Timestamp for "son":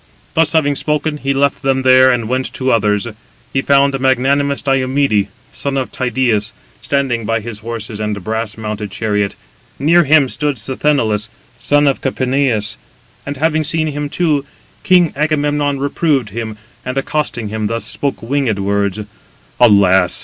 5.51-5.77, 11.55-11.85